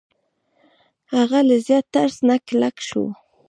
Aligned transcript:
هغه 1.15 1.39
له 1.47 1.55
زیات 1.67 1.85
ترس 1.93 2.17
نه 2.27 2.35
کلک 2.47 2.75
شو. 2.87 3.03